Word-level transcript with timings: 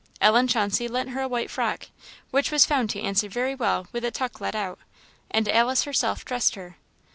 Ellen 0.19 0.47
Chauncey 0.47 0.87
lent 0.87 1.09
her 1.11 1.21
a 1.21 1.27
white 1.27 1.51
frock, 1.51 1.89
which 2.31 2.49
was 2.49 2.65
found 2.65 2.89
to 2.89 2.99
answer 2.99 3.29
very 3.29 3.53
well 3.53 3.85
with 3.91 4.03
a 4.03 4.09
tuck 4.09 4.41
let 4.41 4.55
out; 4.55 4.79
and 5.29 5.47
Alice 5.47 5.83
herself 5.83 6.25
dressed 6.25 6.55
her. 6.55 6.77